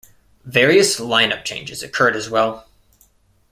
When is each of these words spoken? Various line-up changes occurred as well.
Various 0.45 0.99
line-up 0.99 1.45
changes 1.45 1.83
occurred 1.83 2.15
as 2.15 2.27
well. 2.27 2.67